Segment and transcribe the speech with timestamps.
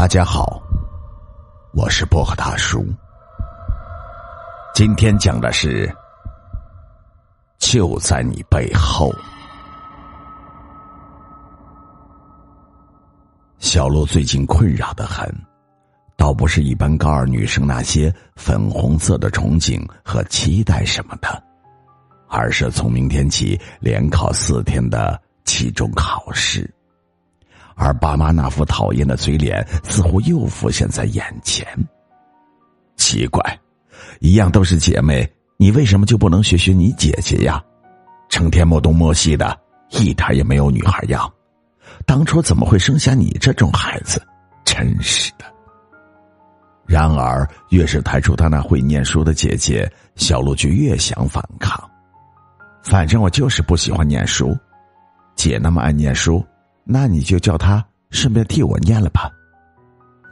[0.00, 0.62] 大家好，
[1.74, 2.82] 我是薄荷大叔。
[4.72, 5.94] 今天讲的是
[7.58, 9.14] 就在你背后。
[13.58, 15.30] 小鹿最近困扰的很，
[16.16, 21.28] 倒不是一般高二女生那些粉红色的憧憬和期待什么的，
[22.26, 26.74] 而是从明天起连考四天的期中考试。
[27.74, 31.66] 而爸妈那副讨厌的嘴脸似乎又浮现在眼前。
[32.96, 33.42] 奇怪，
[34.20, 37.62] 一样都是姐妹，你为什么就不能学学你姐姐呀？
[38.28, 39.58] 成天摸东摸西的，
[39.90, 41.30] 一点也没有女孩样。
[42.06, 44.22] 当初怎么会生下你这种孩子？
[44.64, 45.44] 真是的。
[46.86, 51.82] 然而，越是抬出他那会念书的姐姐，小鹿就越想反抗。
[52.82, 54.56] 反正我就是不喜欢念书，
[55.36, 56.44] 姐那么爱念书。
[56.84, 59.30] 那你就叫他顺便替我念了吧。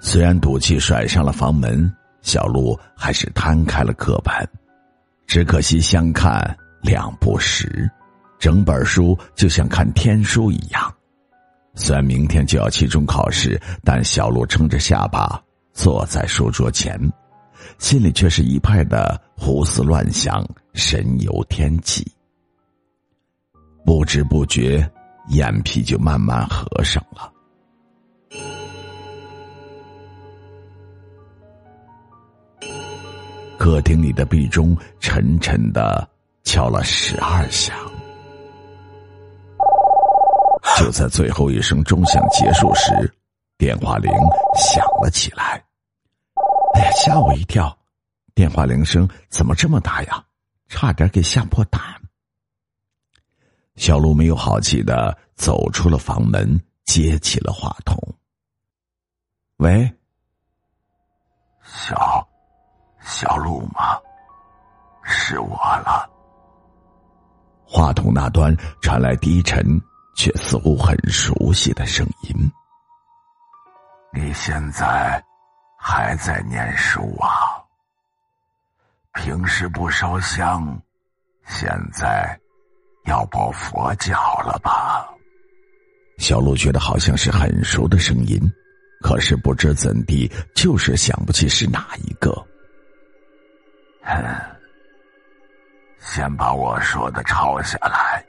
[0.00, 4.32] 虽然赌气甩上了房门，小鹿还是摊开了课本。
[5.26, 7.90] 只可惜相看两不识，
[8.38, 10.94] 整本书就像看天书一样。
[11.74, 15.40] 虽然明天就要期中考试，但小鹿撑着下巴
[15.72, 16.98] 坐在书桌前，
[17.78, 22.06] 心里却是一派的胡思乱想，神游天际。
[23.84, 24.90] 不知不觉。
[25.28, 27.32] 眼皮就慢慢合上了。
[33.58, 36.08] 客厅里的壁钟沉沉的
[36.44, 37.76] 敲了十二响。
[40.78, 43.12] 就在最后一声钟响结束时，
[43.58, 44.10] 电话铃
[44.54, 45.62] 响了起来。
[46.74, 47.76] 哎呀，吓我一跳！
[48.34, 50.24] 电话铃声怎么这么大呀？
[50.68, 51.82] 差点给吓破胆。
[53.78, 57.96] 小鹿没有好气的走出了房门，接起了话筒。
[59.58, 59.90] 喂，
[61.62, 62.28] 小
[63.00, 63.98] 小鹿吗？
[65.04, 66.10] 是我了。
[67.64, 69.64] 话筒那端传来低沉
[70.16, 72.52] 却似乎很熟悉的声音。
[74.12, 75.22] 你现在
[75.78, 77.62] 还在念书啊？
[79.14, 80.76] 平时不烧香，
[81.46, 82.38] 现在。
[83.08, 84.12] 要报佛教
[84.44, 85.08] 了吧？
[86.18, 88.38] 小鹿觉得好像是很熟的声音，
[89.00, 92.30] 可是不知怎地，就是想不起是哪一个。
[94.02, 94.16] 哼，
[96.00, 98.24] 先把我说的抄下来，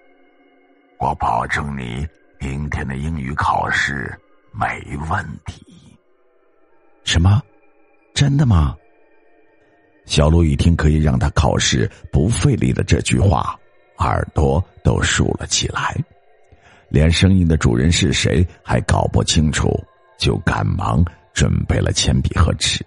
[0.99, 2.07] 我保证你
[2.39, 4.17] 明天的英语考试
[4.51, 4.67] 没
[5.09, 5.65] 问题。
[7.03, 7.41] 什么？
[8.13, 8.75] 真的吗？
[10.05, 13.57] 小鹿一听可以让他考试不费力的这句话。
[13.99, 15.95] 耳朵都竖了起来，
[16.89, 19.71] 连声音的主人是谁还搞不清楚，
[20.17, 22.83] 就赶忙准备了铅笔和纸。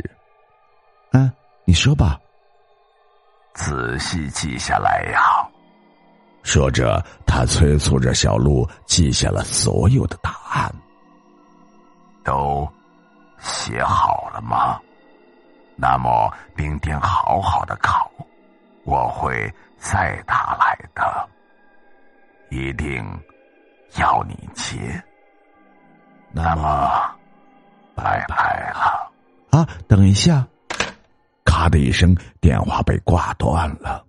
[1.13, 1.31] 嗯，
[1.65, 2.19] 你说吧。
[3.55, 5.21] 仔细记下来呀。
[6.43, 10.75] 说着，他催促着小鹿记下了所有的答案。
[12.25, 12.69] 都
[13.39, 14.81] 写好了吗？
[15.77, 18.11] 那么明天好好的考，
[18.85, 19.53] 我会。
[19.83, 21.29] 再打来的，
[22.51, 23.05] 一定
[23.99, 24.79] 要你接。
[26.31, 26.89] 那么，
[27.97, 29.11] 拜拜了。
[29.51, 30.47] 啊，等一下！
[31.45, 34.05] 咔的一声，电话被挂断了。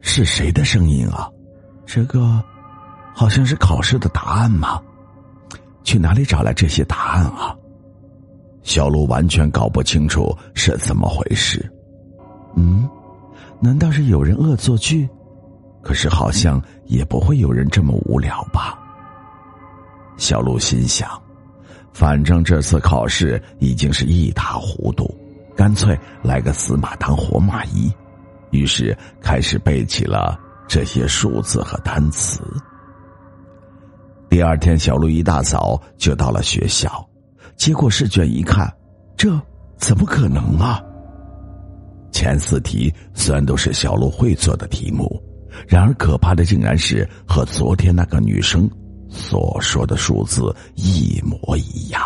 [0.00, 1.30] 是谁的声音啊？
[1.84, 2.42] 这个
[3.14, 4.82] 好像是考试的答案吗？
[5.84, 7.54] 去哪里找来这些答案啊？
[8.62, 11.70] 小鹿完全搞不清楚是怎么回事。
[12.56, 12.88] 嗯。
[13.60, 15.08] 难道是有人恶作剧？
[15.82, 18.76] 可是好像也不会有人这么无聊吧。
[20.16, 21.08] 小鹿心想，
[21.92, 25.14] 反正这次考试已经是一塌糊涂，
[25.54, 27.92] 干脆来个死马当活马医。
[28.50, 32.40] 于是开始背起了这些数字和单词。
[34.28, 37.08] 第二天，小鹿一大早就到了学校，
[37.56, 38.72] 接过试卷一看，
[39.16, 39.30] 这
[39.76, 40.82] 怎么可能啊？
[42.16, 45.22] 前四题虽然都是小鹿会做的题目，
[45.68, 48.66] 然而可怕的竟然是和昨天那个女生
[49.06, 52.00] 所说的数字一模一样。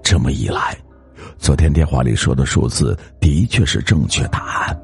[0.00, 0.78] 这么一来，
[1.38, 4.80] 昨天电话里说的数字的确是正确答案。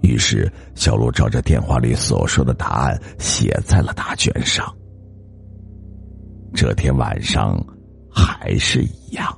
[0.00, 4.66] 于是，小鹿照着电话里所说的答案写在了答卷上。
[6.54, 7.62] 这天晚上
[8.10, 9.30] 还是一样。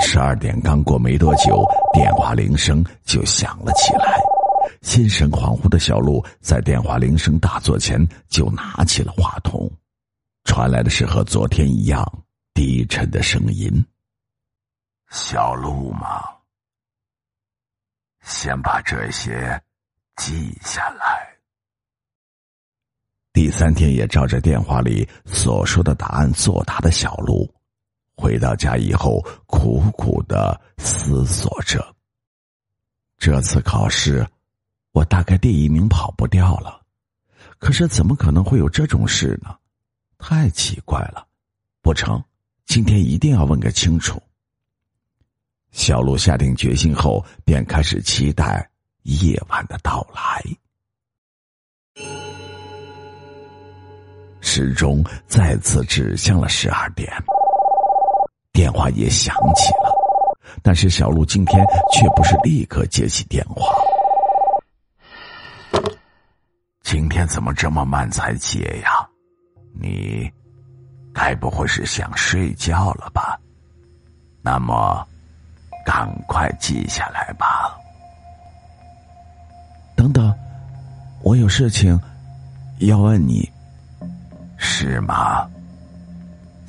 [0.00, 4.18] 十二点刚过没多久，电话铃声就响了起来。
[4.82, 7.98] 心神恍惚的小鹿在电话铃声大作前
[8.28, 9.70] 就拿起了话筒，
[10.44, 12.04] 传来的是和昨天一样
[12.54, 13.84] 低沉的声音
[15.10, 16.22] ：“小鹿吗？
[18.22, 19.60] 先把这些
[20.16, 21.28] 记下来。”
[23.32, 27.48] 第三天也照着电话里所说的答案作答的小鹿，
[28.20, 31.82] 回到家以后苦苦的思索着。
[33.16, 34.26] 这次考试，
[34.92, 36.80] 我大概第一名跑不掉了。
[37.58, 39.56] 可是怎么可能会有这种事呢？
[40.18, 41.26] 太奇怪了！
[41.82, 42.22] 不成，
[42.66, 44.22] 今天一定要问个清楚。
[45.70, 48.68] 小鹿下定决心后，便开始期待
[49.02, 50.42] 夜晚的到来。
[54.40, 57.12] 时钟再次指向了十二点，
[58.52, 59.92] 电话也响起了，
[60.62, 63.74] 但是小鹿今天却不是立刻接起电话。
[66.82, 69.08] 今天怎么这么慢才接呀？
[69.72, 70.30] 你
[71.14, 73.38] 该不会是想睡觉了吧？
[74.42, 75.06] 那么，
[75.86, 77.78] 赶快记下来吧。
[79.94, 80.34] 等等，
[81.22, 81.98] 我有事情
[82.78, 83.48] 要问你。
[84.62, 85.48] 是吗？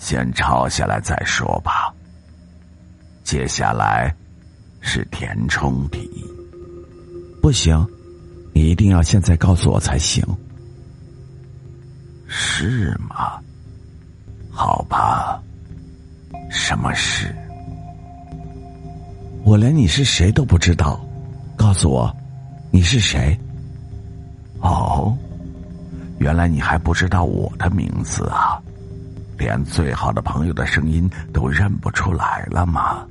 [0.02, 1.94] 先抄下来再说吧。
[3.24, 4.12] 接下来
[4.82, 6.10] 是填充题。
[7.40, 7.88] 不行，
[8.52, 10.26] 你一定要现在告诉我才行。
[12.28, 13.40] 是吗？
[14.50, 15.40] 好吧。
[16.50, 17.34] 什么事？
[19.44, 21.00] 我连你是谁都不知道，
[21.56, 22.12] 告诉我，
[22.72, 23.40] 你是谁？
[24.62, 25.16] 哦。
[26.18, 28.62] 原来你还不知道我的名字啊！
[29.42, 33.04] 连最好的朋友的声音都认不出来了吗？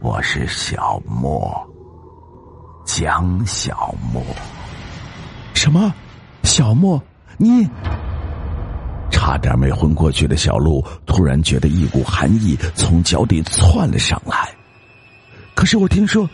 [0.00, 1.66] 我是小莫，
[2.84, 4.22] 江小莫。
[5.54, 5.90] 什么？
[6.42, 7.02] 小莫？
[7.38, 7.66] 你？
[9.10, 14.50] 差点没昏过去的小鹿突然觉得一股寒意从脚底窜了上来。
[15.54, 16.28] 可是我听说，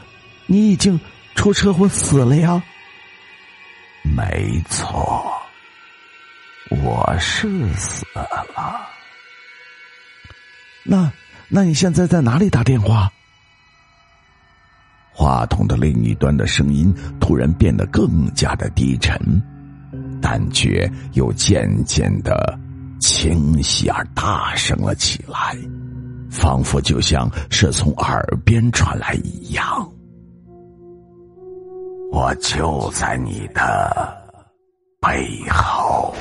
[0.46, 0.98] 你已经
[1.36, 2.60] 出车祸死了呀！
[4.02, 5.24] 没错。
[6.70, 8.88] 我是死了。
[10.84, 11.12] 那，
[11.48, 13.10] 那你现在在哪里打电话？
[15.12, 19.18] 话筒的另一端的声音突然变得更加的低沉，
[20.20, 22.58] 但却又渐渐的
[23.00, 25.56] 清晰而大声了起来，
[26.30, 29.64] 仿佛就像是从耳边传来一样。
[32.12, 34.16] 我就在你的
[35.00, 36.14] 背后。